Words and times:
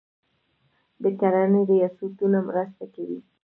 د 1.01 1.03
کرنې 1.19 1.61
ریاستونه 1.69 2.37
مرسته 2.49 2.83
کوي. 2.93 3.19